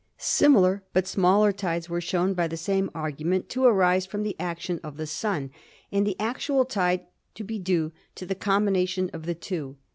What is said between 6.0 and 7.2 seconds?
the actual tide